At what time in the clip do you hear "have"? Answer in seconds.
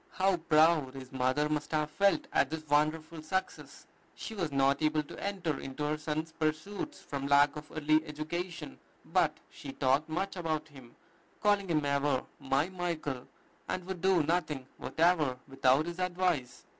1.73-1.91